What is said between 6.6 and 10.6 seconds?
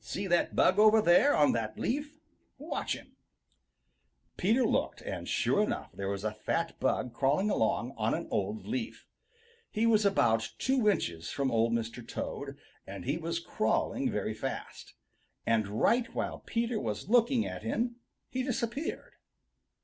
bug crawling along on an old leaf. He was about